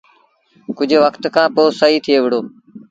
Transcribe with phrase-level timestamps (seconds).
[0.77, 2.39] ڪجھ وکت کآݩ پو سهيٚ ٿئي وهُڙو۔